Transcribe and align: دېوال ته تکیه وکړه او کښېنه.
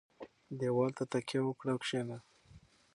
دېوال 0.59 0.91
ته 0.97 1.03
تکیه 1.11 1.39
وکړه 1.45 1.69
او 1.73 1.79
کښېنه. 1.83 2.17